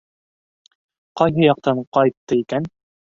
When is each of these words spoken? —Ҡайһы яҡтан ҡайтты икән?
—Ҡайһы 1.21 1.43
яҡтан 1.47 1.83
ҡайтты 1.99 2.39
икән? 2.45 2.67